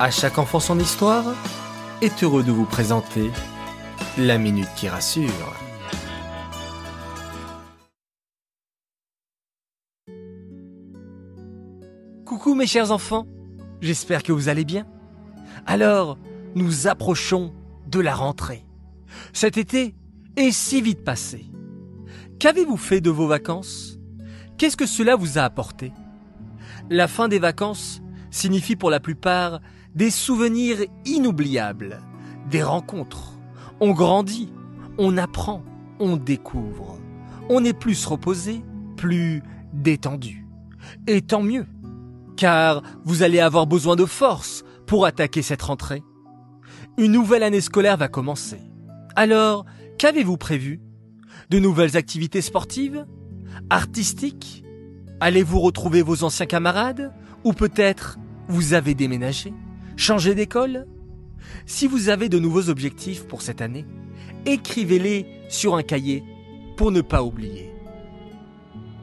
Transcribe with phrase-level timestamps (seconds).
[0.00, 1.24] À chaque enfant son histoire
[2.02, 3.32] est heureux de vous présenter
[4.16, 5.56] la minute qui rassure.
[12.24, 13.26] Coucou mes chers enfants,
[13.80, 14.86] j'espère que vous allez bien.
[15.66, 16.16] Alors,
[16.54, 17.52] nous approchons
[17.88, 18.64] de la rentrée.
[19.32, 19.96] Cet été
[20.36, 21.50] est si vite passé.
[22.38, 23.98] Qu'avez-vous fait de vos vacances?
[24.58, 25.92] Qu'est-ce que cela vous a apporté?
[26.88, 29.60] La fin des vacances signifie pour la plupart
[29.94, 32.00] des souvenirs inoubliables,
[32.50, 33.38] des rencontres.
[33.80, 34.52] On grandit,
[34.98, 35.62] on apprend,
[36.00, 36.98] on découvre.
[37.48, 38.62] On est plus reposé,
[38.96, 40.46] plus détendu.
[41.06, 41.66] Et tant mieux,
[42.36, 46.02] car vous allez avoir besoin de force pour attaquer cette rentrée.
[46.96, 48.60] Une nouvelle année scolaire va commencer.
[49.16, 49.64] Alors,
[49.98, 50.80] qu'avez-vous prévu?
[51.50, 53.06] De nouvelles activités sportives?
[53.70, 54.64] Artistiques?
[55.20, 57.12] Allez-vous retrouver vos anciens camarades?
[57.44, 58.18] Ou peut-être
[58.48, 59.52] vous avez déménagé?
[59.98, 60.86] Changé d'école
[61.66, 63.84] Si vous avez de nouveaux objectifs pour cette année,
[64.46, 66.22] écrivez-les sur un cahier
[66.76, 67.74] pour ne pas oublier.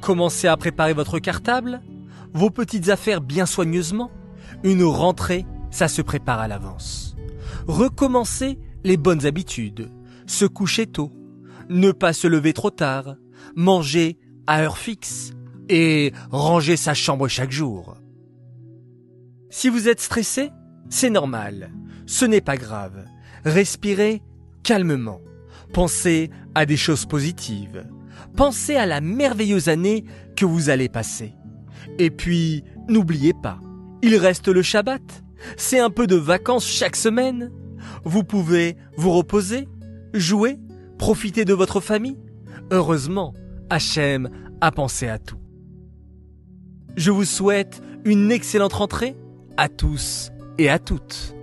[0.00, 1.80] Commencez à préparer votre cartable,
[2.34, 4.10] vos petites affaires bien soigneusement.
[4.64, 7.14] Une rentrée, ça se prépare à l'avance.
[7.68, 9.92] Recommencez les bonnes habitudes.
[10.26, 11.12] Se coucher tôt,
[11.68, 13.14] ne pas se lever trop tard,
[13.54, 14.18] manger
[14.48, 15.34] à heure fixe
[15.68, 17.96] et ranger sa chambre chaque jour.
[19.50, 20.50] Si vous êtes stressé,
[20.90, 21.70] c'est normal.
[22.06, 23.04] Ce n'est pas grave.
[23.44, 24.22] Respirez
[24.62, 25.20] calmement.
[25.72, 27.86] Pensez à des choses positives.
[28.36, 30.04] Pensez à la merveilleuse année
[30.36, 31.32] que vous allez passer.
[31.98, 33.60] Et puis, n'oubliez pas,
[34.02, 35.24] il reste le Shabbat.
[35.56, 37.50] C'est un peu de vacances chaque semaine.
[38.04, 39.68] Vous pouvez vous reposer,
[40.12, 40.58] jouer,
[40.98, 42.18] profiter de votre famille.
[42.70, 43.32] Heureusement,
[43.70, 44.28] Hachem
[44.60, 45.38] a pensé à tout.
[46.96, 49.16] Je vous souhaite une excellente rentrée
[49.56, 51.34] à tous et à toutes.